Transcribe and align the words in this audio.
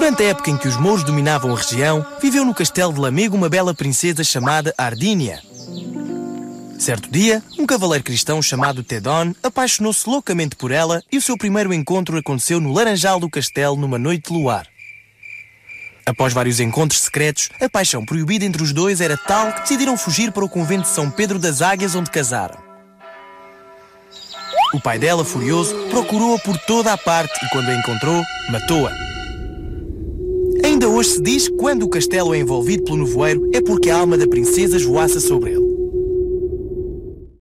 Durante 0.00 0.22
a 0.22 0.28
época 0.28 0.50
em 0.50 0.56
que 0.56 0.66
os 0.66 0.78
mouros 0.78 1.04
dominavam 1.04 1.52
a 1.52 1.58
região, 1.58 2.06
viveu 2.22 2.42
no 2.42 2.54
castelo 2.54 2.90
de 2.90 2.98
Lamego 2.98 3.36
uma 3.36 3.50
bela 3.50 3.74
princesa 3.74 4.24
chamada 4.24 4.74
Ardínia. 4.78 5.42
Certo 6.78 7.10
dia, 7.10 7.42
um 7.58 7.66
cavaleiro 7.66 8.02
cristão 8.02 8.40
chamado 8.40 8.82
Tedon 8.82 9.34
apaixonou-se 9.42 10.08
loucamente 10.08 10.56
por 10.56 10.70
ela 10.70 11.02
e 11.12 11.18
o 11.18 11.20
seu 11.20 11.36
primeiro 11.36 11.70
encontro 11.74 12.16
aconteceu 12.16 12.58
no 12.58 12.72
laranjal 12.72 13.20
do 13.20 13.28
castelo 13.28 13.76
numa 13.76 13.98
noite 13.98 14.32
de 14.32 14.38
luar. 14.38 14.66
Após 16.06 16.32
vários 16.32 16.60
encontros 16.60 17.02
secretos, 17.02 17.50
a 17.60 17.68
paixão 17.68 18.02
proibida 18.02 18.46
entre 18.46 18.62
os 18.62 18.72
dois 18.72 19.02
era 19.02 19.18
tal 19.18 19.52
que 19.52 19.60
decidiram 19.60 19.98
fugir 19.98 20.32
para 20.32 20.46
o 20.46 20.48
convento 20.48 20.84
de 20.84 20.94
São 20.94 21.10
Pedro 21.10 21.38
das 21.38 21.60
Águias, 21.60 21.94
onde 21.94 22.10
casaram. 22.10 22.58
O 24.72 24.80
pai 24.80 24.98
dela, 24.98 25.26
furioso, 25.26 25.74
procurou-a 25.90 26.38
por 26.38 26.56
toda 26.56 26.90
a 26.90 26.96
parte 26.96 27.44
e, 27.44 27.50
quando 27.50 27.68
a 27.68 27.74
encontrou, 27.74 28.24
matou-a. 28.48 29.09
Ainda 30.62 30.88
hoje 30.88 31.10
se 31.10 31.22
diz 31.22 31.48
que 31.48 31.56
quando 31.56 31.84
o 31.84 31.88
castelo 31.88 32.34
é 32.34 32.38
envolvido 32.38 32.84
pelo 32.84 32.98
nevoeiro 32.98 33.48
é 33.52 33.60
porque 33.60 33.90
a 33.90 33.98
alma 33.98 34.16
da 34.16 34.26
princesa 34.26 34.76
esvoaça 34.76 35.20
sobre 35.20 35.52
ele. 35.52 35.69